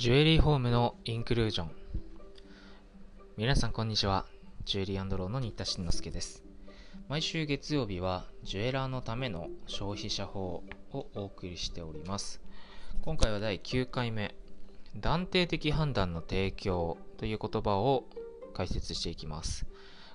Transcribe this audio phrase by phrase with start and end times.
[0.00, 1.70] ジュエリーホームのインクルージョン。
[3.36, 4.24] 皆さんこんにちは。
[4.64, 6.42] ジュエリーローの新田慎之介です。
[7.06, 12.40] 毎週月曜日はジュエラーのための消費者法をお送りしております。
[13.02, 14.34] 今回は第9回目
[14.96, 18.06] 断定的判断の提供という言葉を
[18.54, 19.66] 解説していきます。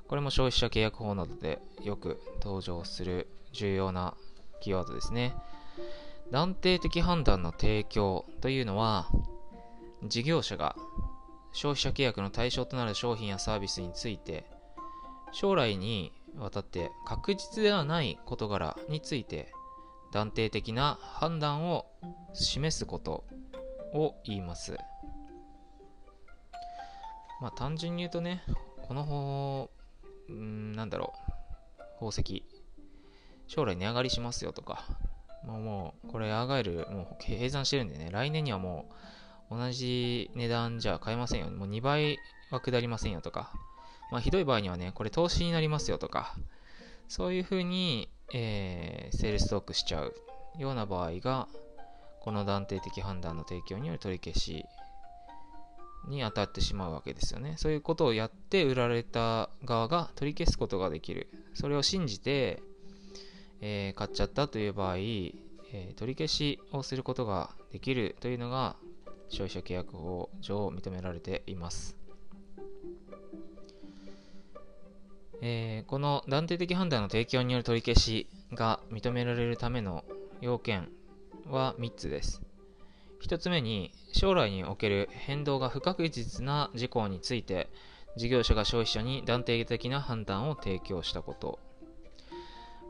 [0.08, 4.16] これも消費者契約法などでよく登場する重要な
[4.62, 5.36] キーワードですね。
[6.32, 9.12] 断定的判断の提供というのは
[10.08, 10.76] 事業者が
[11.52, 14.46] 消費者契約の対象となる商品やサービスについて
[15.32, 19.54] 将来にわたって確実ではない事柄について
[20.12, 21.86] 断定的な判断を
[22.34, 23.26] 示すこと
[23.94, 24.78] を言います。
[27.42, 28.44] まあ単純に言うとね、
[28.88, 29.70] この方、
[30.32, 31.14] んなんだろ
[31.80, 32.46] う、宝石、
[33.48, 34.86] 将来値上がりしますよとか、
[35.44, 38.94] もうもうこれアーガイルもう計算してるんでね、来年にはもう
[39.50, 41.50] 同じ値段じゃ買えませんよ。
[41.50, 42.18] もう2倍
[42.52, 43.52] は下りませんよとか、
[44.12, 46.36] まあ、ひどい場合にはね、これ投資になりますよとか、
[47.08, 50.14] そういうふうに、えー、セールストックしちゃう
[50.58, 51.48] ような場合が、
[52.22, 54.66] この断定的判断の提供による取り消し
[56.08, 57.56] に当たってしまうわけですよね。
[57.58, 61.30] そういうことをやって売られた側が取り消すことができる。
[61.54, 62.64] それを信じて、
[63.62, 68.76] えー、買っちゃったという場合、えー、取り消しをすることができるというのが
[69.30, 71.98] 消費者契約法上認められています。
[75.42, 80.04] えー、この断定的判断の提供による取り消しが認められるための
[80.42, 80.90] 要件
[81.48, 82.42] は3つです。
[83.22, 87.70] 1つ目に将来における変動が不確実な事項について
[88.18, 91.60] 事業者が消費者に断定的な判断を提供したこと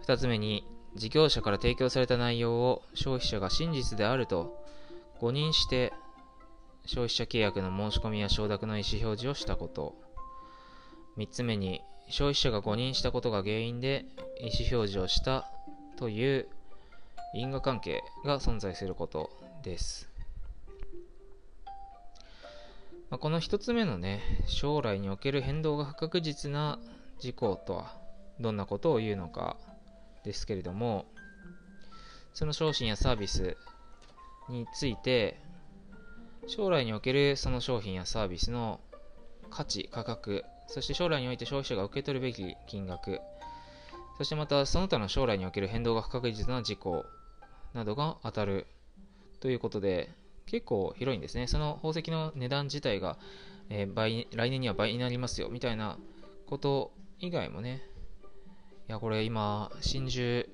[0.05, 4.63] 2つ目に事業者から提供された内容を消費者が真実であると
[5.19, 5.93] 誤認して
[6.85, 9.95] 消費者契約の申し込みや承諾の意思表示をしたこと。
[11.17, 14.05] 3つ目に、消費者が誤認したことが原因で
[14.39, 15.49] 意思表示をした
[15.97, 16.47] という
[17.33, 19.31] 因果関係が存在すること
[19.63, 20.09] です。
[23.09, 26.79] まあ、この1つ目のね、将来における変動が不確実な
[27.19, 27.97] 事項とは
[28.39, 29.57] どんなことを言うのか
[30.23, 31.05] ですけれども、
[32.33, 33.55] その商品やサービス
[34.49, 35.39] について
[36.47, 38.79] 将来におけるその商品やサービスの
[39.49, 43.19] 価値、価格、そして将来において消費者が受け取るべき金額、
[44.17, 47.05] そしてまたその他の将来における変動が不確実な事項
[47.73, 48.67] などが当たる
[49.39, 50.09] ということで、
[50.45, 51.47] 結構広いんですね。
[51.47, 53.17] その宝石の値段自体が、
[53.69, 55.97] えー、倍来年には倍になりますよみたいな
[56.45, 57.81] こと以外もね、
[58.87, 60.45] いや、これ今、真珠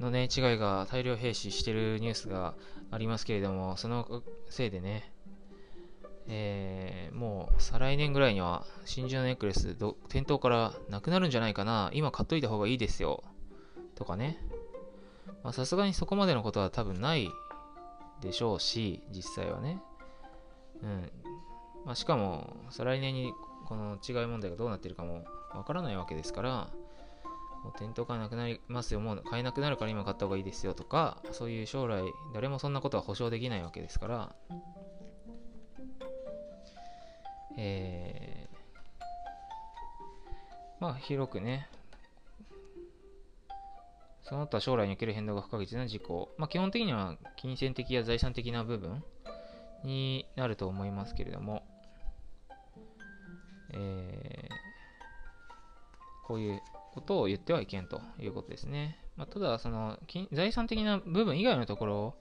[0.00, 2.54] のね、違いが大量兵士してるニュースが
[2.90, 5.12] ありますけれども、そのせいでね、
[6.26, 9.76] えー、もう再来年ぐらいには真珠のネックレス
[10.08, 13.22] 店頭からなくなるんじゃないかな、今買っといた方がいいですよ、
[13.94, 14.38] とかね。
[15.52, 17.28] さすがにそこまでのことは多分ない
[18.22, 19.82] でしょうし、実際はね。
[20.82, 21.12] うん。
[21.84, 23.32] まあ、しかも、再来年に
[23.66, 26.70] この違い問題がどうなってるかもわからないわけですから、
[27.64, 32.04] もう店頭からなくなりますよ、もう買えなくなるから今買った方がいいですよとか、そういう将来、
[32.34, 34.36] 誰もそんなことは保証できないわけですから、
[37.56, 38.56] えー、
[40.78, 41.66] まあ広くね、
[44.22, 49.02] その他将来における変動が不確実な事項、まあ基本的には金銭的や財産的な部分
[49.84, 51.62] になると思いますけれども、
[53.72, 56.60] えー、こういう
[56.94, 58.98] ことを言ってはいけんということですね。
[59.16, 59.98] まあ、ただ、その
[60.32, 62.14] 財産的な部分以外のところ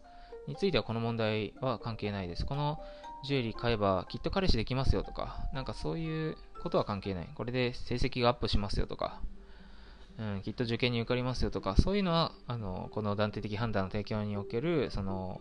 [0.48, 2.46] についてはこの問題は関係ないです。
[2.46, 2.80] この
[3.24, 7.30] ジュエリー買えばきっと彼氏できますよとか、なんかそういうことは関係ない。
[7.36, 9.22] これで成績がアップしますよとか、
[10.18, 15.40] うん、きっと受験に受かりますよとか、そういうのは、あの、この断定的判断の提供における、その、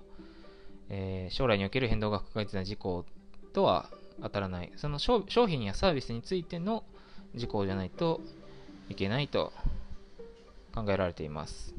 [0.90, 3.06] えー、将来における変動が不確実な事項
[3.52, 3.88] とは
[4.23, 4.73] 当たらない。
[4.76, 6.85] その商品やサービスについての
[7.35, 8.20] 事項じゃないと
[8.88, 9.52] いけないと
[10.75, 11.75] 考えられています。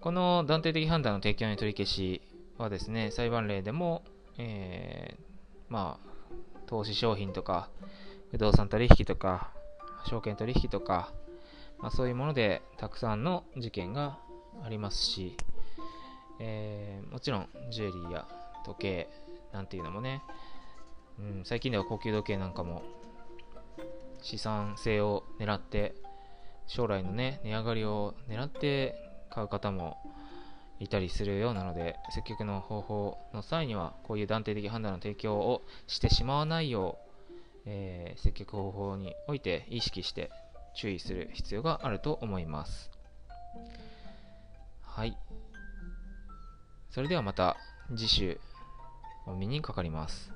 [0.00, 2.20] この断定的判断の提供に取り消し
[2.58, 4.02] はですね、裁判例でも、
[4.38, 5.22] えー、
[5.68, 6.28] まあ、
[6.66, 7.68] 投資商品とか、
[8.30, 9.52] 不動産取引とか、
[10.06, 11.12] 証券取引とか、
[11.78, 14.18] まあ、そういうものでたくさんの事件が
[14.64, 15.36] ありますし、
[16.40, 18.26] えー、もちろんジュエリーや
[18.64, 19.08] 時計
[19.52, 20.22] なんていうのもね、
[21.18, 22.82] うん、最近では高級時計なんかも
[24.24, 25.94] 資産性を狙って
[26.66, 28.96] 将来のね値上がりを狙って
[29.30, 29.98] 買う方も
[30.80, 40.30] いたりするようなので接客の方法の際にはこういう断定的判断の提供をしてしまわないよう、えー、接客方法において意識して
[40.74, 42.90] 注意する必要があると思います。
[44.82, 45.16] はい。
[46.90, 47.56] それではまた
[47.94, 48.40] 次週
[49.26, 50.32] お見にかかります。